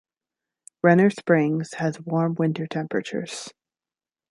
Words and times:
Renner 0.81 1.11
Springs 1.11 1.75
has 1.75 2.01
warm 2.01 2.33
winter 2.33 2.65
temperatures. 2.65 3.53